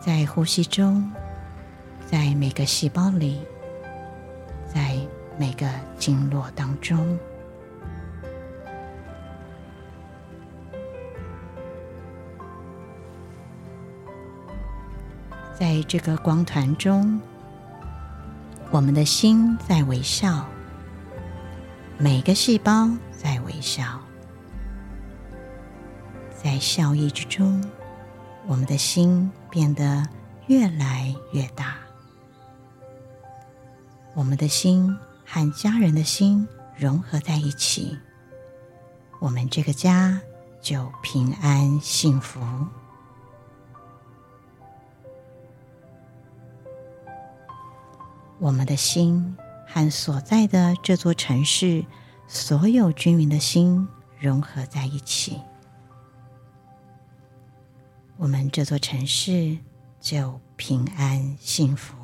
[0.00, 1.10] 在呼吸中，
[2.06, 3.40] 在每个细胞里，
[4.72, 4.96] 在
[5.36, 5.68] 每个
[5.98, 7.18] 经络当中。
[15.58, 17.20] 在这个光团中，
[18.70, 20.46] 我们的心在微笑，
[21.98, 23.98] 每个细胞在微笑，
[26.30, 27.64] 在笑意之中，
[28.46, 30.06] 我们的心变得
[30.48, 31.78] 越来越大。
[34.12, 34.94] 我们的心
[35.24, 36.46] 和家人的心
[36.76, 37.96] 融合在一起，
[39.18, 40.20] 我们这个家
[40.60, 42.38] 就平安幸福。
[48.38, 51.82] 我们的心和所在的这座城市
[52.28, 53.88] 所有居民的心
[54.18, 55.40] 融合在一起，
[58.18, 59.58] 我们这座城市
[60.00, 61.94] 就平安幸福。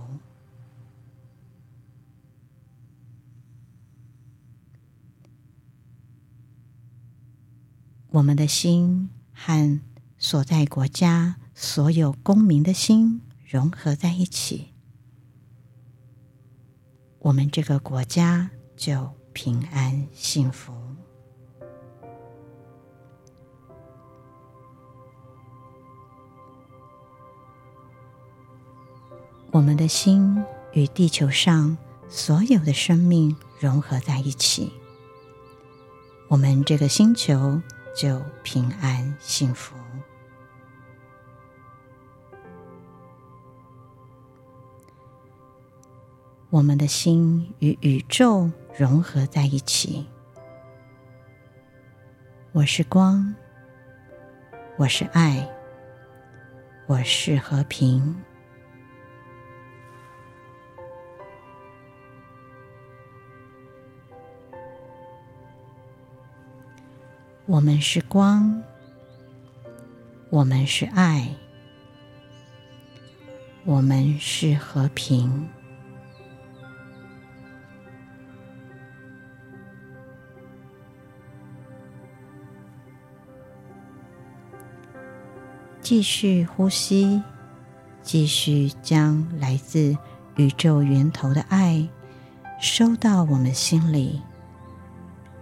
[8.10, 9.80] 我们的心和
[10.18, 14.68] 所在国家所有公民的心融合在一起。
[17.20, 20.81] 我们这个国家就平安幸福。
[29.52, 30.42] 我们的心
[30.72, 31.76] 与地球上
[32.08, 34.72] 所有的生命融合在一起，
[36.28, 37.60] 我们这个星球
[37.94, 39.76] 就平安幸福。
[46.48, 50.06] 我们的心与宇宙融合在一起。
[52.52, 53.34] 我是光，
[54.78, 55.46] 我是爱，
[56.86, 58.16] 我是和平。
[67.52, 68.62] 我们是光，
[70.30, 71.28] 我们是爱，
[73.66, 75.46] 我们是和平。
[85.82, 87.22] 继续呼吸，
[88.00, 89.94] 继续将来自
[90.36, 91.86] 宇宙源头的爱
[92.58, 94.22] 收到我们心里，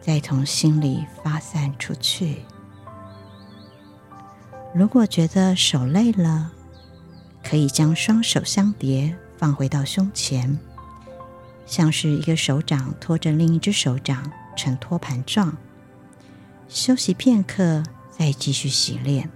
[0.00, 2.42] 再从心里发散出去。
[4.74, 6.52] 如果觉得手累了，
[7.42, 10.58] 可以将双手相叠，放回到胸前，
[11.66, 15.56] 像是一个手掌托着另一只手掌，呈托盘状。
[16.68, 19.28] 休息片刻，再继续洗练。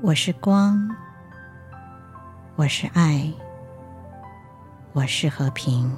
[0.00, 0.94] 我是光，
[2.56, 3.32] 我是爱，
[4.92, 5.90] 我是和平。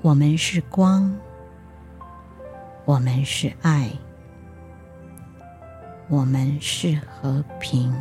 [0.00, 1.14] 我们是光，
[2.86, 3.90] 我们是爱，
[6.08, 7.94] 我们是和平。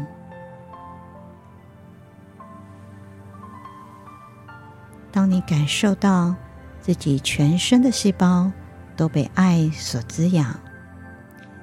[5.11, 6.33] 当你感受到
[6.79, 8.49] 自己全身的细胞，
[8.95, 10.57] 都被爱所滋养，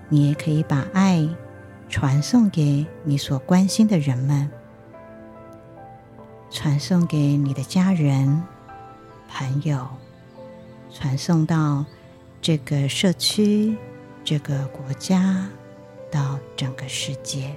[0.09, 1.29] 你也可以把爱
[1.89, 4.51] 传送给你所关心的人们，
[6.51, 8.43] 传送给你的家人、
[9.29, 9.87] 朋友，
[10.93, 11.85] 传送到
[12.41, 13.77] 这个社区、
[14.25, 15.49] 这个国家，
[16.11, 17.55] 到整个世界。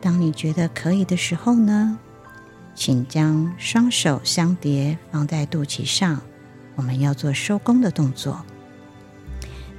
[0.00, 1.98] 当你觉得可以的时候呢，
[2.74, 6.20] 请将双手相叠放在肚脐上。
[6.76, 8.44] 我们要做收工的动作。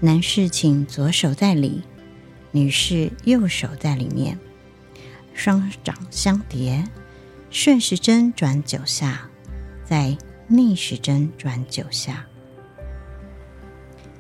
[0.02, 1.84] 男士请左手在里，
[2.52, 4.40] 女士右手在里面，
[5.34, 6.86] 双掌相叠，
[7.50, 9.30] 顺时针转九下，
[9.84, 12.26] 再逆时针转九下，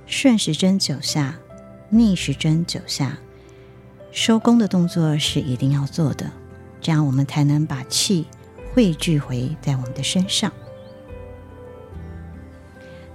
[0.06, 1.40] 顺时针九下，
[1.90, 3.18] 逆时针九下。
[4.12, 6.30] 收功的动作是一定要做的，
[6.82, 8.28] 这样我们才能把气
[8.74, 10.52] 汇聚回在我们的身上。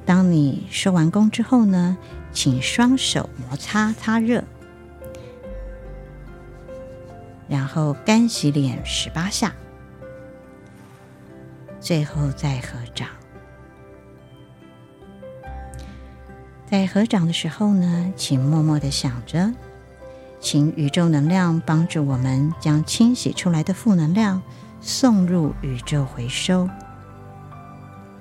[0.07, 1.97] 当你收完功之后呢，
[2.35, 4.45] 请双手摩擦擦热，
[7.49, 9.55] 然后干洗脸十八下，
[11.81, 13.09] 最后再合掌。
[16.67, 19.53] 在合掌的时候呢，请默默的想着，
[20.41, 24.43] 请宇宙能量帮助我们将清洗出来的负能量
[24.81, 26.69] 送入宇宙回收，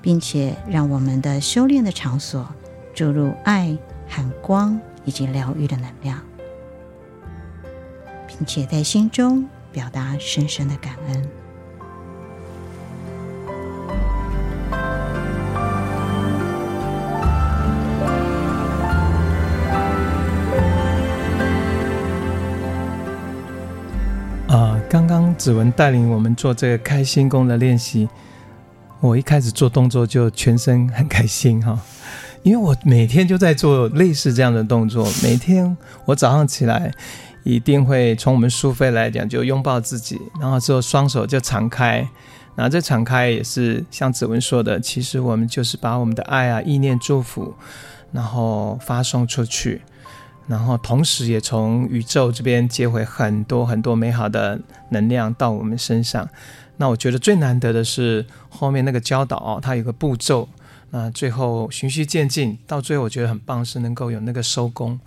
[0.01, 2.47] 并且让我们的修炼的场所
[2.93, 3.75] 注入爱
[4.13, 6.19] 和光以及疗愈的能量，
[8.27, 11.27] 并且在心中表达深深的感恩。
[24.89, 28.07] 刚刚子文带领我们做这个开心功的练习，
[28.99, 31.79] 我一开始做动作就全身很开心哈，
[32.43, 35.07] 因为我每天就在做类似这样的动作。
[35.23, 35.75] 每天
[36.05, 36.91] 我早上起来
[37.43, 42.07] 一定会从我们苏菲来讲，就拥抱自己，然后之后双手就敞开，
[42.55, 47.53] 然后这敞开也是像子文说的，其实我们就是把我们的爱啊、意念、祝福，
[48.11, 49.81] 然后发送出去。
[50.45, 56.27] 然后，同时也从宇宙这边接回很多很多美好的能量到我们身上。
[56.75, 60.49] 那我觉得最难得的是后面那个教导哦，它有个步骤。
[60.95, 64.99] 那最后循序渐进，到最后我觉得很棒，是能够有那个收工。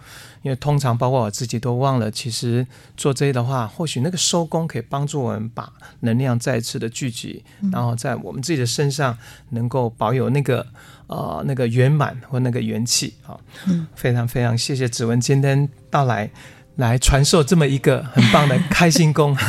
[0.42, 2.66] 因为通常包括我自己都忘了，其实
[2.96, 9.16] 做这些的话，或许那个收工可以帮助我们把能量再次的聚集，嗯、然后在我们自己的身上
[9.50, 10.66] 能够保有那个
[11.06, 13.38] 呃那个圆满或那个元气啊。
[13.66, 16.28] 嗯，非常非常谢谢子文今天到来。
[16.76, 19.36] 来传授这么一个很棒的开心功。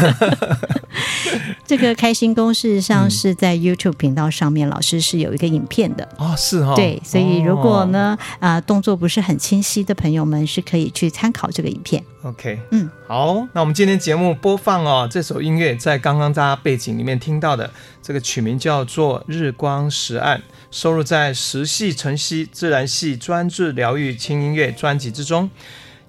[1.65, 12.01] 这个开心功事实上是在 YouTube 频道上面，老师是有一个影片的哦，是哈、哦，对，所以如果呢啊、呃、动作不是很清晰的朋友们，是可以去参考这个影片。
[12.23, 17.69] OK，嗯，好，那我们今天节目播放哦，这首音乐在刚刚大家背景里面听到的
[18.01, 20.37] 这个曲名叫做《日光石案》，
[20.71, 25.49] 收录在石系晨曦自然系专治疗愈轻音乐专辑之中。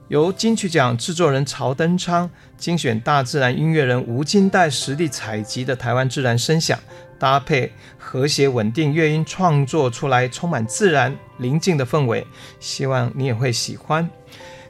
[0.09, 6.79] 由金曲奖制作人曹登昌精选大自然音乐人吴金代实地采集的台湾自然声响，
[7.19, 12.27] 搭配和谐稳定乐音，创作出来充满自然宁静的氛围。
[12.59, 14.09] 希望你也会喜欢。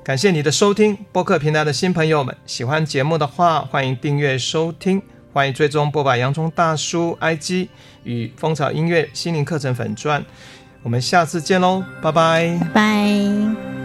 [0.03, 7.69] 感谢你的收听，播客平台的新朋友们，喜欢节目的话，欢迎订阅收听，欢迎追踪播把洋葱大叔 IG
[8.05, 10.25] 与蜂巢音乐心灵课程粉钻。
[10.83, 13.78] 我们下次见喽，拜拜，拜。